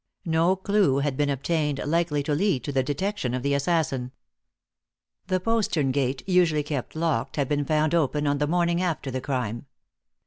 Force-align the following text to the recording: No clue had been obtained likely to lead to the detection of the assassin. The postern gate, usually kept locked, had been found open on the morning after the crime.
No 0.25 0.55
clue 0.55 0.97
had 0.97 1.15
been 1.15 1.29
obtained 1.29 1.77
likely 1.85 2.23
to 2.23 2.33
lead 2.33 2.63
to 2.63 2.71
the 2.71 2.81
detection 2.81 3.35
of 3.35 3.43
the 3.43 3.53
assassin. 3.53 4.11
The 5.27 5.39
postern 5.39 5.91
gate, 5.91 6.27
usually 6.27 6.63
kept 6.63 6.95
locked, 6.95 7.35
had 7.35 7.47
been 7.47 7.65
found 7.65 7.93
open 7.93 8.25
on 8.25 8.39
the 8.39 8.47
morning 8.47 8.81
after 8.81 9.11
the 9.11 9.21
crime. 9.21 9.67